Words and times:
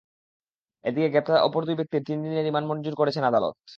এদিকে 0.83 1.07
গ্রেপ্তার 1.09 1.43
অপর 1.43 1.61
দুই 1.67 1.75
ব্যক্তির 1.79 2.05
তিন 2.07 2.17
দিনের 2.23 2.45
রিমান্ড 2.45 2.67
মঞ্জুর 2.69 2.95
করেছেন 2.97 3.23
আদালত। 3.23 3.53